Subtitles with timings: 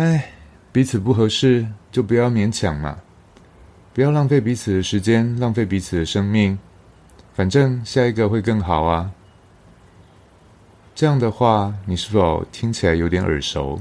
[0.00, 0.32] 哎，
[0.72, 3.00] 彼此不合适就不要勉强嘛，
[3.92, 6.58] 不要浪费彼此的时间，浪费彼此的生命，
[7.34, 9.12] 反正下一个会更好啊。
[10.94, 13.78] 这样的话，你是否听起来有点耳熟？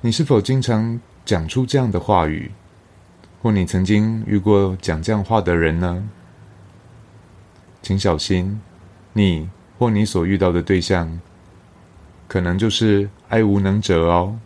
[0.00, 2.50] 你是否经常讲出这样的话语？
[3.42, 6.08] 或你曾经遇过讲这样话的人呢？
[7.82, 8.58] 请小心，
[9.12, 11.20] 你或你所遇到的对象，
[12.26, 14.38] 可能就是爱无能者哦。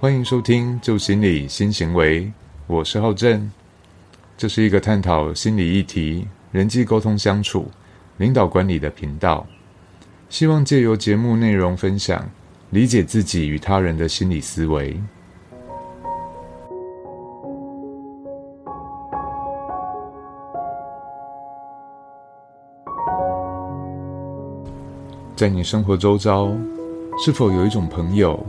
[0.00, 2.22] 欢迎收听《旧心理新行为》，
[2.68, 3.50] 我是浩正。
[4.36, 7.68] 这是一个探讨心理议题、人际沟通相处、
[8.16, 9.44] 领导管理的频道。
[10.28, 12.30] 希望借由节目内容分享，
[12.70, 14.96] 理解自己与他人的心理思维。
[25.34, 26.52] 在你生活周遭，
[27.18, 28.46] 是否有一种朋友？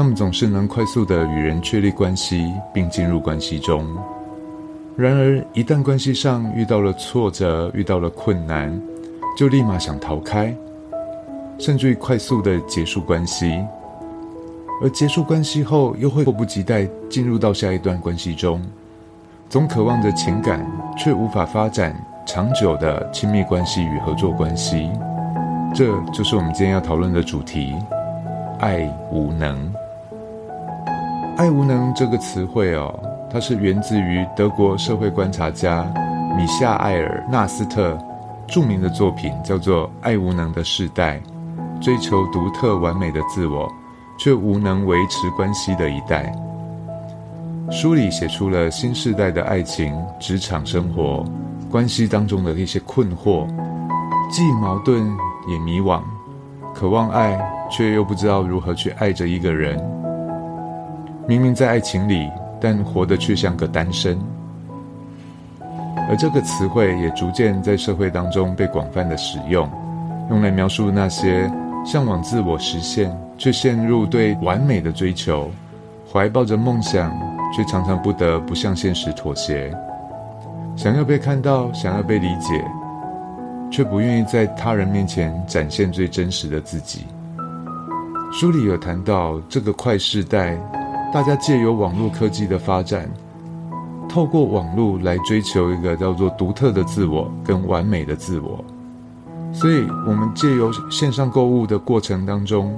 [0.00, 3.86] 他们总是能快速的与人确立关系，并进入关系中。
[4.96, 8.80] 然而，一旦关系上遇到了挫折、遇到了困难，
[9.36, 10.56] 就立马想逃开，
[11.58, 13.62] 甚至于快速的结束关系。
[14.82, 18.58] 而结束关系后，又会迫不及待进入到下一段关系中，
[19.50, 21.94] 总渴望着情感，却无法发展
[22.26, 24.90] 长久的亲密关系与合作关系。
[25.74, 27.74] 这就是我们今天要讨论的主题：
[28.60, 29.70] 爱无能。
[31.40, 32.94] 爱无能这个词汇哦，
[33.32, 35.90] 它是源自于德国社会观察家
[36.36, 37.96] 米夏埃尔纳斯特
[38.46, 41.18] 著名的作品，叫做《爱无能的时代》，
[41.82, 43.66] 追求独特完美的自我，
[44.18, 46.30] 却无能维持关系的一代。
[47.70, 51.24] 书里写出了新时代的爱情、职场生活、
[51.70, 53.48] 关系当中的一些困惑，
[54.30, 55.10] 既矛盾
[55.48, 56.02] 也迷惘，
[56.74, 57.40] 渴望爱，
[57.70, 59.82] 却又不知道如何去爱着一个人。
[61.30, 62.28] 明明在爱情里，
[62.60, 64.18] 但活得却像个单身。
[66.08, 69.70] 而这个词汇也逐渐在社会当中被广泛的使用，
[70.28, 71.48] 用来描述那些
[71.86, 75.48] 向往自我实现却陷入对完美的追求，
[76.12, 77.16] 怀抱着梦想
[77.56, 79.72] 却常常不得不向现实妥协，
[80.74, 82.60] 想要被看到，想要被理解，
[83.70, 87.06] 却不愿意在他人面前展现最真实的自己。
[88.32, 90.58] 书里有谈到这个快时代。
[91.12, 93.10] 大家借由网络科技的发展，
[94.08, 98.64] 透过网络来追求一个叫做独特的自我跟完美的自我。
[99.52, 102.72] 所以，我们借由线上购物的过程当中，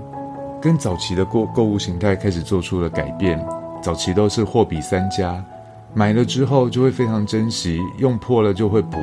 [0.63, 3.39] 跟早期的购购物形态开始做出了改变。
[3.83, 5.45] 早期都是货比三家，
[5.93, 8.97] 买了之后就会非常珍惜，用破了就会补，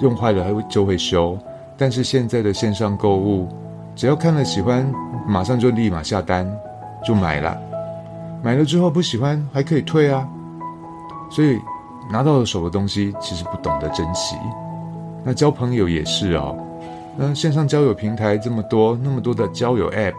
[0.00, 1.38] 用坏了还会就会修。
[1.76, 3.46] 但是现在的线上购物，
[3.94, 4.92] 只要看了喜欢，
[5.24, 6.50] 马上就立马下单，
[7.06, 7.56] 就买了。
[8.42, 10.26] 买了之后不喜欢还可以退啊，
[11.30, 11.58] 所以
[12.10, 14.36] 拿到了手的东西其实不懂得珍惜。
[15.24, 16.56] 那交朋友也是哦，
[17.16, 20.14] 那线上交友平台这么多，那么多的交友 App，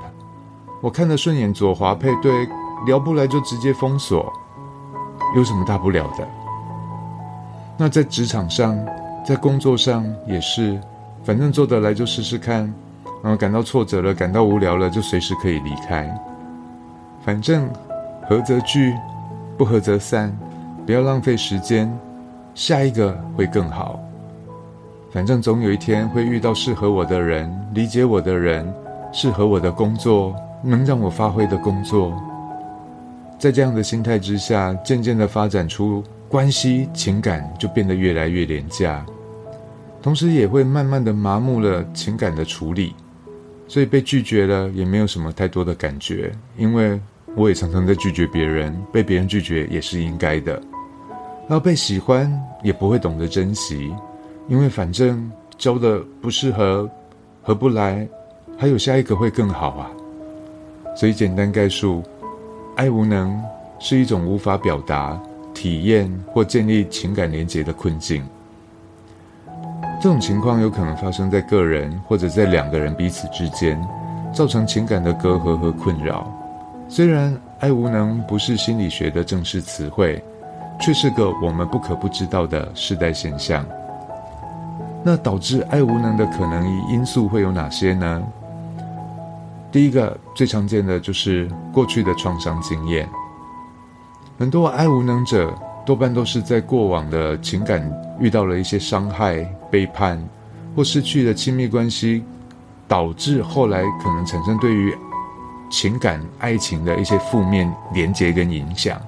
[0.82, 2.46] 我看得顺眼左滑配对，
[2.86, 4.30] 聊不来就直接封锁，
[5.36, 6.28] 有什么大不了的？
[7.78, 8.78] 那在职场上，
[9.26, 10.78] 在工作上也是，
[11.24, 12.62] 反正做得来就试试看，
[13.24, 16.14] 然后感到挫折了，感到无聊了就随时可以离开，
[17.24, 17.70] 反正。
[18.30, 18.94] 合则聚，
[19.58, 20.38] 不合则散，
[20.86, 21.90] 不要浪费时间，
[22.54, 23.98] 下一个会更好。
[25.10, 28.70] 反正总有一天会遇到适合我的人，理解我的人，
[29.14, 32.22] 适合我的工作，能让我发挥的工作。
[33.40, 39.06] 在这样的心态之下，渐渐的发展出关系情感，就变得越来越廉价，
[40.02, 42.94] 同时也会慢慢的麻木了情感的处理，
[43.70, 47.00] 所以被拒绝了也没有什么太多的感觉，因为。
[47.38, 50.60] 我也常常在拒绝别人，被别人拒绝也是应该的。
[51.50, 52.28] 要被喜欢
[52.64, 53.94] 也不会懂得珍惜，
[54.48, 56.90] 因为反正交的不适合，
[57.44, 58.08] 合不来，
[58.58, 59.88] 还有下一个会更好啊。
[60.96, 62.02] 所以简单概述，
[62.76, 63.40] 爱无能
[63.78, 65.22] 是一种无法表达、
[65.54, 68.26] 体验或建立情感连结的困境。
[70.02, 73.80] 这种情况有可能发生在个人或者在两个人彼此之间，
[74.34, 76.34] 造成情感的隔阂和困扰。
[76.90, 80.24] 虽然爱无能不是心理学的正式词汇，
[80.80, 83.66] 却是个我们不可不知道的世代现象。
[85.04, 88.24] 那导致爱无能的可能因素会有哪些呢？
[89.72, 93.08] 第一个最常见的就是过去的创伤经验。
[94.40, 95.54] 很多爱无能者
[95.86, 100.22] 多半都是在过往的情感遇到了一些伤害、背叛，
[100.76, 102.24] 或失去了亲密关系，
[102.88, 104.96] 导致后来可能产生对于
[105.70, 109.02] 情感、爱情的一些负面连结跟影响。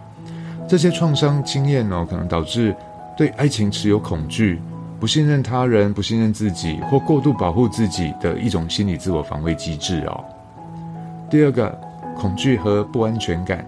[0.68, 2.76] 这些创伤经验哦，可能导致
[3.18, 4.62] 对爱情持有恐惧。
[5.00, 10.24] 不信任他人、不信任自己或过度保护自己的一种心理自我防卫机制哦。
[11.30, 11.70] 第二个，
[12.18, 13.66] 恐惧和不安全感。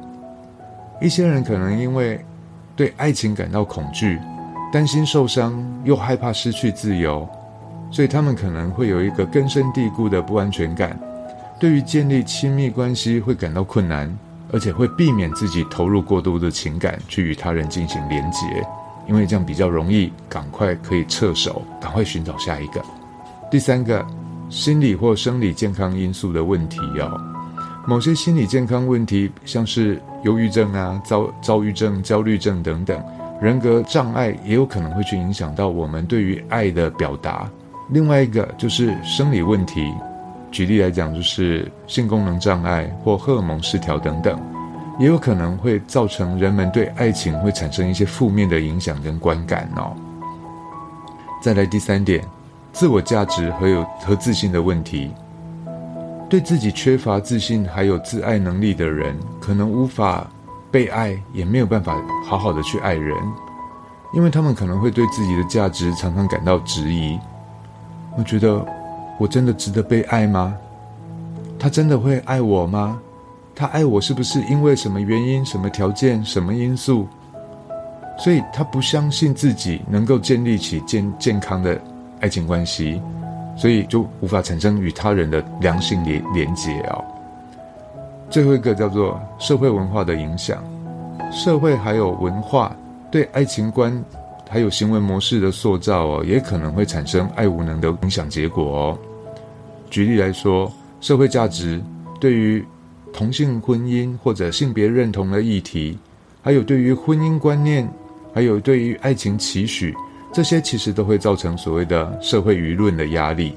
[0.99, 2.19] 一些人可能因为
[2.75, 4.19] 对爱情感到恐惧，
[4.73, 7.25] 担心受伤，又害怕失去自由，
[7.89, 10.99] 所以他们可能会有一个根深蒂固的不安全感，
[11.61, 14.11] 对于建立亲密关系会感到困难，
[14.51, 18.39] 而且会避免自己投入过多的情感去与他人进行连结。
[19.07, 22.81] 因为这样比较容易，赶快可以撤手，赶快寻找下一个。
[23.51, 24.03] 第三个，
[24.49, 27.21] 心理或生理健康因素的问题哦。
[27.85, 32.99] 某些心理健康问题，像是忧郁症啊、躁躁郁症、焦虑症等等，
[33.39, 37.47] 人格障碍也有可能会去影响到我们对于爱的表达。
[37.89, 39.93] 另外一个就是生理问题，
[40.51, 44.39] 举例来讲，就是性功能障碍或荷尔蒙失调等等。
[44.99, 49.95] 也有可能会造成人们对爱情会产生一些负面的影响跟观感哦。
[51.41, 52.23] 再来第三点，
[52.71, 55.09] 自我价值和有和自信的问题。
[56.29, 60.29] 对自己缺乏自信还有自爱能力的人，可能无法
[60.69, 63.17] 被爱，也没有办法好好的去爱人，
[64.13, 67.17] 因为他们可能会对自己的价值常常感到质疑。
[68.17, 68.63] 我觉得，
[69.21, 70.57] 我真的值得被爱吗？
[71.59, 72.99] 他真的会爱我吗？
[73.53, 77.07] 他爱我是不是因为什么原因、什么条件、什么因素？
[78.17, 81.79] 所以他不相信自己能够建立起健健康的
[82.19, 82.99] 爱情关系，
[83.55, 87.05] 所以就无法产生与他人的良性连连接哦。
[88.27, 90.63] 最后一个叫做社会文化的影响，
[91.31, 92.75] 社会还有文化
[93.11, 94.03] 对爱情观
[94.49, 98.97] 还有行为模式的塑造哦，也可能会产生爱无能的影响结果哦。
[99.91, 100.71] 举例来说，
[101.01, 101.79] 社会价值
[102.17, 102.63] 对于
[103.11, 105.97] 同性婚姻或者性别认同的议题，
[106.41, 107.87] 还有对于婚姻观念，
[108.33, 109.93] 还有对于爱情期许，
[110.31, 113.53] 这些其实都会造成所谓的社会舆论的压力，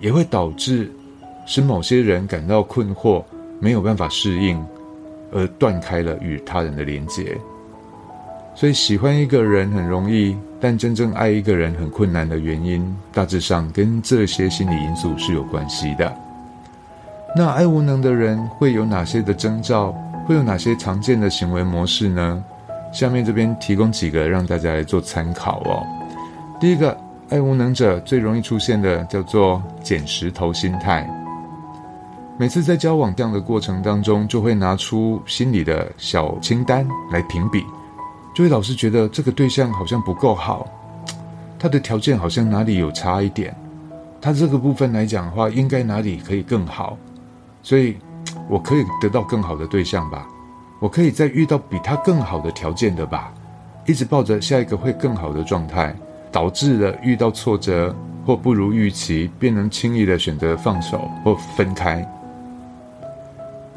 [0.00, 0.90] 也会导致
[1.46, 3.22] 使某些人感到困惑，
[3.60, 4.60] 没有办法适应，
[5.30, 7.38] 而断开了与他人的连结。
[8.56, 16.10] 所以，喜欢一个人很容易，但真正爱一个人很困难的原因，大致上跟这些心理因素是有关系的。
[17.36, 19.94] 那爱无能的人会有哪些的征兆？
[20.24, 22.42] 会有哪些常见的行为模式呢？
[22.94, 25.86] 下面这边提供几个让大家来做参考哦。
[26.58, 26.96] 第一个，
[27.28, 31.06] 爱无能者最容易出现的叫做捡石头心态。
[32.38, 37.62] 每次在交往这样的过程当中，就会拿出心里的小清单来评比，
[38.34, 40.68] 就会老是觉得这个对象好像不够好，
[41.58, 43.54] 他的条件好像哪里有差一点，
[44.20, 46.98] 他这个部分来讲的话，应该哪里可以更好。
[47.62, 47.96] 所以，
[48.48, 50.26] 我可以得到更好的对象吧，
[50.80, 53.32] 我可以再遇到比他更好的条件的吧，
[53.86, 55.94] 一直抱着下一个会更好的状态，
[56.32, 57.94] 导致了遇到挫折
[58.26, 62.04] 或不如预期，便能轻易的选择放手或分开。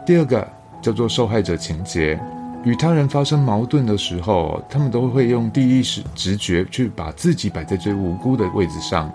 [0.05, 0.45] 第二个
[0.81, 2.19] 叫做受害者情节，
[2.63, 9.09] 与他人发生矛盾的时候，他们都会用第一时直觉去把自己摆在最无辜的位置上，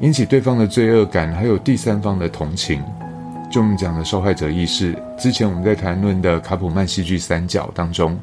[0.00, 2.82] 引起对方的罪恶感，还有第三方的同情。
[3.50, 8.18] 就我们讲的受害者意识，之前我们在谈论的卡普曼戏剧三角当中，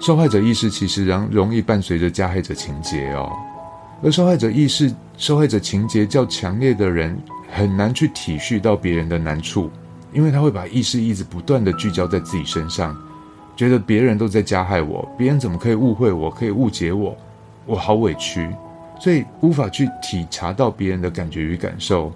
[0.00, 3.30] 受害者意识其实仍容易伴随着加害者情节哦。
[4.02, 7.16] 而受害者意识、受害者情节较强烈的人，
[7.52, 9.70] 很难去体恤到别人的难处，
[10.12, 12.96] 因为他会把意识一直不断的聚焦在自己身上，
[13.58, 17.16] 觉得别人都在加害我，别人怎么可以误会我，可以误解我，
[17.66, 18.48] 我好委屈，
[19.00, 22.12] 所以无法去体察到别人的感觉与感受。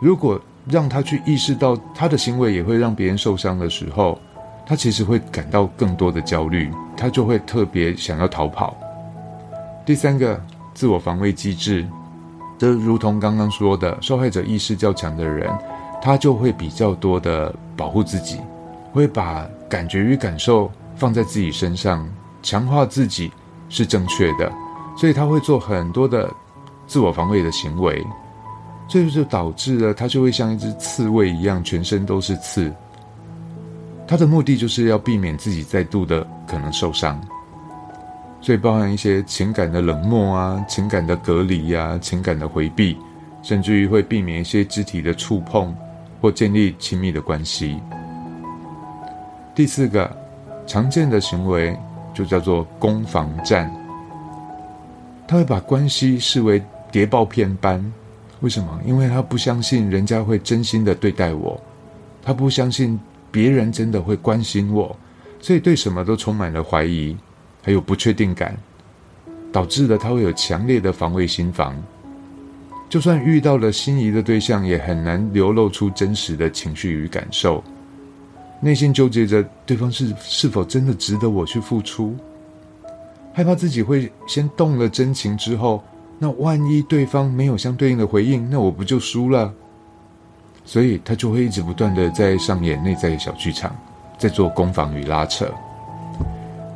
[0.00, 4.18] 如果让他去意识到他的行为也会让别人受伤的时候，
[4.66, 8.76] 他其实会感到更多的焦虑，他就会特别想要逃跑。
[9.86, 10.40] 第三个，
[10.74, 11.86] 自我防卫机制，
[12.58, 15.48] 这如同刚刚说的，受害者意识较强的人，
[16.02, 18.40] 他就会比较多的保护自己，
[18.92, 22.06] 会把感觉与感受放在自己身上，
[22.42, 23.32] 强化自己
[23.70, 24.52] 是正确的，
[24.98, 26.30] 所以他会做很多的
[26.86, 28.06] 自我防卫的行为。
[28.86, 32.70] 这就就导致了他就会像一只刺猬一样，全身都是刺。
[34.06, 37.18] 他的目的就是要避免自己再度的可能受伤，
[38.42, 42.94] 所以包含一些情感的冷漠啊、情感的隔离呀、情感的回避，
[43.40, 45.74] 甚至于会避免一些肢体的触碰
[46.20, 47.80] 或建立亲密的关系。
[49.54, 50.10] 第四个
[50.66, 51.76] 常见的行为
[52.14, 53.70] 就叫做攻防战。
[55.28, 57.82] 他会把关系视为谍报片般，
[58.40, 58.80] 为什么？
[58.84, 61.60] 因为他不相信人家会真心的对待我，
[62.22, 62.98] 他不相信
[63.30, 64.94] 别人真的会关心我，
[65.40, 67.16] 所以对什么都充满了怀疑，
[67.62, 68.56] 还有不确定感，
[69.52, 71.74] 导致了他会有强烈的防卫心防。
[72.88, 77.64] 就算遇到了心仪的对象，也很难流露出真实的情绪与感受，
[78.64, 82.16] 内心纠结着对方是是否真的值得我去付出。
[83.34, 85.82] 害怕自己会先动了真情之后，
[86.18, 89.52] 那万一对方没有相对应的回应，那我不就输了？
[90.64, 93.74] 所以他就会一直不断的在上演内在的小剧场，
[94.16, 95.52] 在做攻防与拉扯。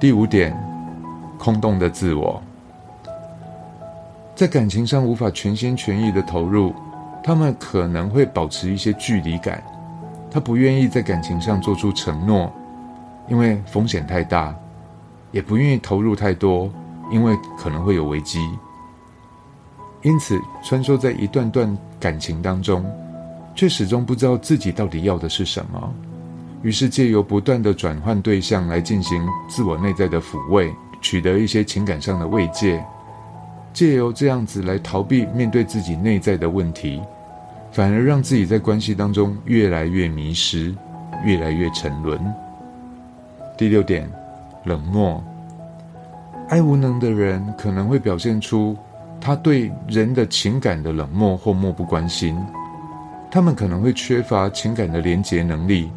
[0.01, 0.53] 第五点，
[1.39, 2.43] 空洞的自我，
[4.35, 6.75] 在感情上无法全心全意的投入，
[7.23, 9.63] 他们可能会保持一些距离感，
[10.37, 12.53] 他不愿意在感情上做出承诺，
[13.27, 14.55] 因为风险太大。
[15.33, 16.71] 也不愿意投入太多，
[17.11, 18.47] 因为可能会有危机。
[20.03, 22.85] 因此，穿梭在一段段感情当中，
[23.55, 25.91] 却始终不知道自己到底要的是什么。
[26.61, 32.85] 于是，借由不断的转换对象来进行自我内在的抚慰，取得一些情感上的慰藉。
[33.73, 37.01] 借由这样子来逃避面对自己内在的问题，
[37.73, 40.75] 反而让自己在关系当中越来越迷失，
[41.25, 42.19] 越来越沉沦。
[43.57, 44.11] 第六点。
[44.65, 45.23] 冷漠、
[46.49, 48.77] 爱无能的人可能会表现出
[49.21, 52.37] 他对人的情感的冷漠或漠不关心。
[53.31, 55.89] 他们可能会缺乏情感的连结能力，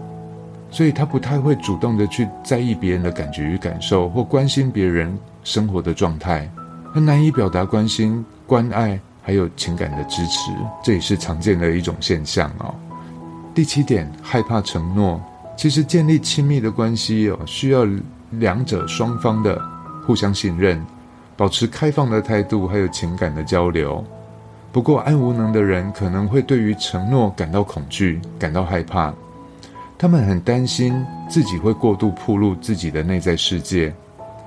[0.70, 6.48] 所以他不太会主动的去在意别人的感觉与感受，或关心别人生活的状态。
[6.94, 10.52] 他难以表达关心、关爱，还有情感的支持，
[10.84, 12.74] 这也是常见的一种现象哦。
[13.54, 15.22] 第七点，害怕承诺。
[15.56, 17.86] 其实建立亲密的关系哦，需要。
[18.34, 19.60] 两者双方的
[20.06, 20.80] 互相信任，
[21.36, 24.04] 保持开放的态度，还有情感的交流。
[24.72, 29.12] 不过，爱无能的人可能会对于承诺感到恐惧，感到害怕。
[29.98, 33.92] 他们很担心自己会过度暴露自己的内在世界，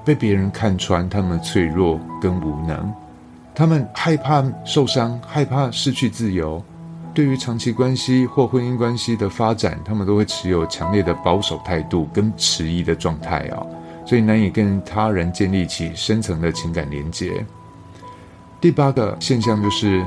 [0.05, 2.95] 被别人看穿他们脆弱跟无能。
[3.55, 6.63] 他们害怕受伤，害怕失去自由。
[7.15, 13.61] 对于长期关系或婚姻关系的发展，他们都会持有强烈的保守态度跟迟疑的状态啊，
[14.07, 17.45] 所以难以跟他人建立起深层的情感连结。
[18.63, 20.03] 第八个现象就是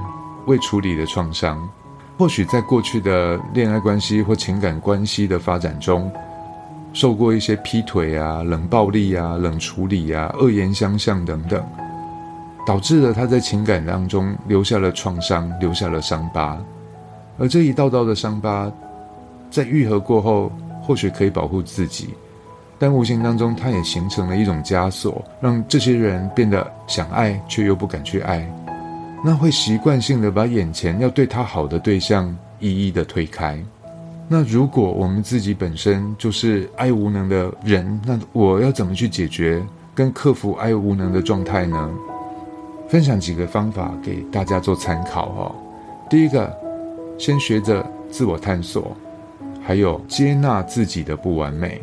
[0.47, 1.69] 未处理的创伤，
[2.17, 6.11] 或许在过去的恋爱关系或情感关系的发展中，
[6.91, 11.63] 受过一些劈腿啊、冷暴力啊、冷处理啊、恶言相向等等，
[12.65, 16.57] 导致了他在情感当中留下了创伤，留下了伤疤。
[17.37, 18.71] 而这一道道的伤疤，
[19.51, 22.09] 在愈合过后，或许可以保护自己，
[22.79, 28.45] 但无形当中，它也形成了一种枷锁，让这些人变得想爱却又不敢去爱。
[29.23, 33.59] 那会习惯性的把眼前要对他好的对象一一的推开。
[34.27, 41.89] 那如果我们自己本身就是爱无能的人，那我要怎么去解决跟克服爱无能的状态呢？
[42.87, 45.55] 分享几个方法给大家做参考哦。
[46.09, 46.51] 第一个。
[47.17, 48.91] 先学着自我探索，
[49.63, 51.81] 还有接纳自己的不完美。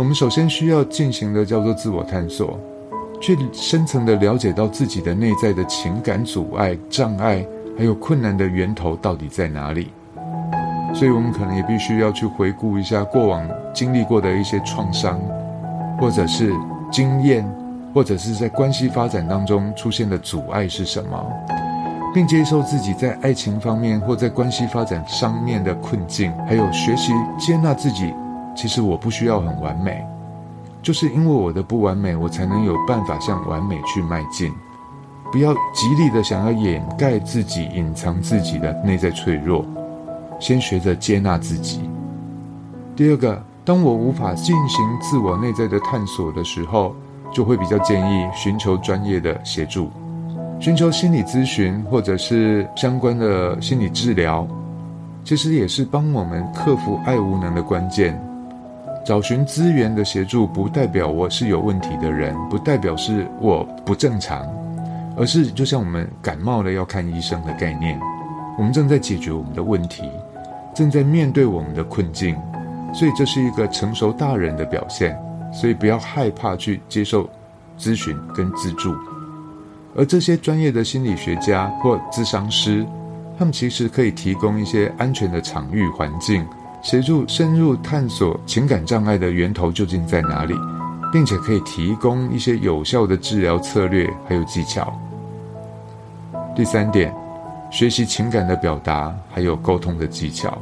[0.00, 2.58] 我们首先需要进行的叫做自我探索，
[3.20, 7.46] 去深层的了解到自己的内在的情感阻碍、障碍，
[7.78, 9.92] 还有困难的源头到底在哪里。
[10.92, 15.20] 所以，我们可能也必须要去回顾一下过往经历过的一些创伤，
[16.00, 16.52] 或者是
[16.90, 17.48] 经验，
[17.94, 21.26] 或者是在关系发展当中出现的阻碍是什么。
[22.12, 28.12] 并接受自己在爱情方面或在关系发展上面的困境，还有学习接纳自己。
[28.56, 30.04] 其实我不需要很完美，
[30.82, 34.52] 就是因为我的不完美，我才能有办法向完美去迈进。
[35.30, 39.64] 不要极力的想要掩盖自己、隐藏自己的内在脆弱，
[40.40, 41.88] 先学着接纳自己。
[42.96, 46.92] 第二个，当我无法进行自我内在的探索的时候，
[47.32, 49.90] 就会比较建议寻求专业的协助。
[50.58, 54.46] 寻求心理咨询或者是相关的心理治疗，
[55.24, 58.20] 其实也是帮我们克服爱无能的关键。
[59.02, 64.46] 找寻资源的协助，不代表我是有问题的人，不代表是我不正常，
[65.16, 67.98] 而是就像我们感冒了要看医生的概念。
[68.58, 70.10] 我们正在解决我们的问题，
[70.74, 72.36] 正在面对我们的困境，
[72.92, 75.18] 所以这是一个成熟大人的表现。
[75.52, 77.28] 所以不要害怕去接受
[77.78, 78.94] 咨询跟资助。
[79.96, 82.86] 而这些专业的心理学家或咨商师，
[83.38, 86.46] 他们其实可以提供一些安全的场域环境，
[86.82, 90.54] 协助深入探索情感障碍的源头究竟在哪里，
[91.12, 94.96] 并且可以提供一些有效的治疗策略还有技巧。
[96.54, 97.14] 第三点，
[97.70, 100.56] 学习情感的表达还有沟通的技巧。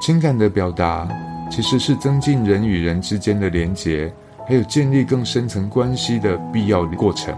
[0.00, 1.08] 情感的表达
[1.50, 4.12] 其实是增进人与人之间的连结，
[4.46, 7.34] 还有建立更深层关系的必要过程。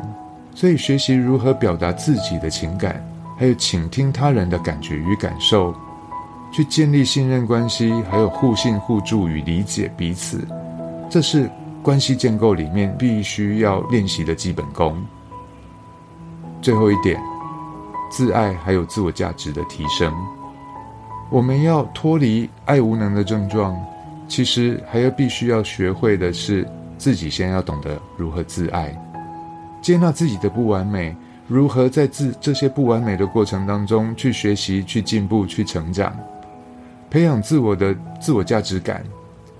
[0.54, 3.00] 所以，学习如何表达自己的情感，
[3.38, 5.72] 还有倾听他人的感觉与感受，
[6.50, 10.44] 去建立信任关系，还有互信互助与理解彼此，
[11.08, 11.48] 这是
[11.80, 15.00] 关系建构里面必须要练习的基本功。
[16.60, 17.20] 最后一点，
[18.10, 20.12] 自爱还有自我价值的提升。
[21.30, 23.78] 我们要脱离爱无能的症状，
[24.28, 26.64] 其实还要必须要学会的是，
[26.96, 28.94] 自己先要懂得如何自爱，
[29.80, 31.16] 接纳自己的不完美，
[31.46, 36.16] 如何在自这些不完美的过程当中去学习、去进步、去成长，
[37.08, 39.02] 培养自我的自我价值感，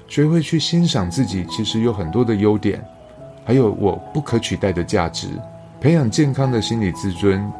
[0.06, 2.84] 学会去欣赏自己其实有很多的优点，
[3.44, 5.28] 还有我不可取代的价值，
[5.80, 7.50] 培养健康的心理自尊。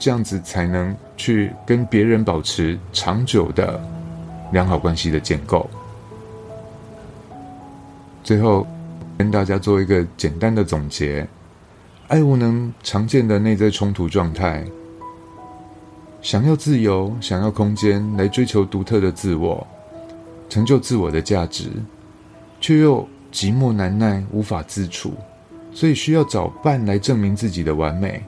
[0.00, 3.80] 这样子才能去跟别人保持长久的
[4.52, 5.68] 良好关系的建构。
[8.28, 8.66] 最后，
[9.16, 11.26] 跟大家做一个简单的总结：
[12.08, 14.62] 爱无能常见的内在冲突状态，
[16.20, 19.66] 想要自由，想要空间来追求独特的自我，
[20.50, 21.70] 成就自我的价值，
[22.60, 23.00] 却又
[23.32, 25.14] 寂寞难耐，无法自处，
[25.72, 28.22] 所以需要找伴来证明自己的完美。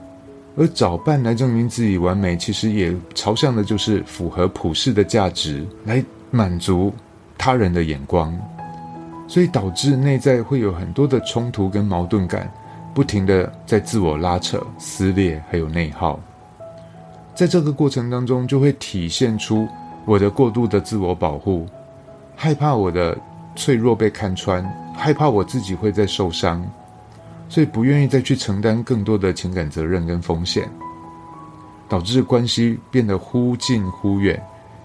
[0.57, 6.90] 而找伴来证明自己完美，其实也朝向的就是符合普世的价值，来满足
[7.37, 8.35] 他人的眼光，
[9.30, 12.52] 所以导致内在会有很多的冲突跟矛盾感，
[12.92, 16.18] 不停的在自我拉扯、撕裂，还有内耗。
[17.32, 19.68] 在这个过程当中，就会体现出
[20.04, 21.64] 我的过度的自我保护，
[22.34, 23.16] 害怕我的
[23.54, 24.64] 脆弱被看穿，
[24.96, 26.60] 害怕我自己会在受伤。
[27.49, 30.68] 所以不愿意再去承担更多的情感责任跟风险，
[31.88, 34.42] 导致关系变得忽近忽远，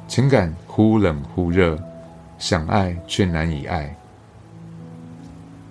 [0.08, 1.76] 情感忽冷忽热，
[2.38, 3.92] 想爱却难以爱。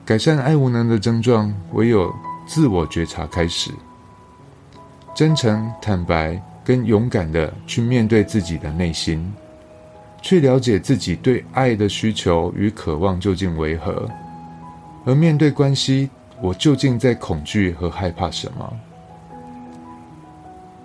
[0.05, 2.14] 改善爱无能的症状，唯有
[2.47, 3.71] 自我觉察开始，
[5.14, 9.33] 真诚、坦白跟勇敢的去面对自己的内心，
[10.21, 14.07] 去了解自己对爱的需求与渴望究竟为何，
[15.07, 16.11] 而面对关系。
[16.43, 18.71] 我究竟在恐惧和害怕什么？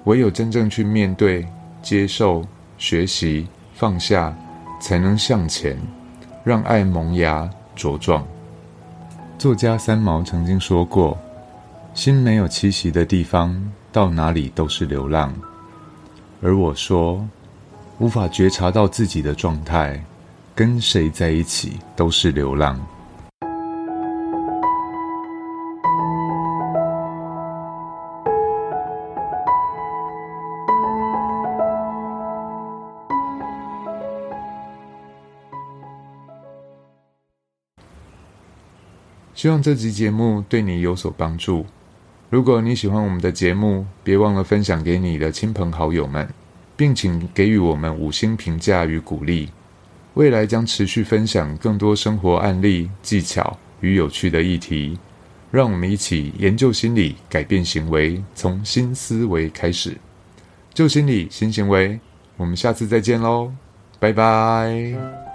[0.06, 1.46] 唯有真正去面对、
[1.82, 2.46] 接受、
[2.78, 4.34] 学习、放下，
[4.80, 5.76] 才能向前，
[6.46, 8.26] 让爱萌芽茁壮。
[9.40, 11.18] 作家三毛曾经说过
[11.96, 13.58] ：“心没有栖息的地方，
[13.90, 15.34] 到哪里都是流浪。”
[16.44, 17.26] 而我说
[18.00, 20.04] ：“无法觉察到自己的状态，
[20.54, 22.78] 跟谁在一起都是流浪。”
[39.40, 41.66] 希望这集节目对你有所帮助。
[42.30, 46.28] 如果你喜欢我们的节目，别忘了分享给你的亲朋好友们，
[46.76, 49.48] 并请给予我们五星评价与鼓励。
[50.16, 55.00] 未来将持续分享更多生活案例、技巧与有趣的议题，
[55.52, 59.96] 让我们一起研究心理，改变行为，从新思维开始。
[60.74, 61.98] 旧心理，新行为。
[62.36, 63.54] 我们下次再见喽，
[64.02, 65.29] 拜拜。